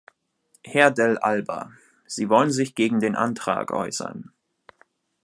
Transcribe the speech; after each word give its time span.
Herr 0.63 0.89
Dell'Alba, 0.89 1.73
Sie 2.07 2.27
wollen 2.27 2.49
sich 2.49 2.73
gegen 2.73 2.99
den 2.99 3.15
Antrag 3.15 3.69
äußern. 3.71 4.31